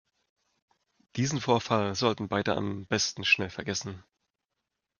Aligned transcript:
Diesen 1.15 1.39
Vorfall 1.39 1.93
sollten 1.93 2.27
beide 2.27 2.55
am 2.57 2.87
besten 2.87 3.23
schnell 3.23 3.51
vergessen. 3.51 4.03